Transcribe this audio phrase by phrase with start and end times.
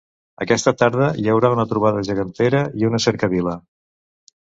[0.43, 3.55] Aquesta tarda hi haurà una trobada gegantera i una cercavila.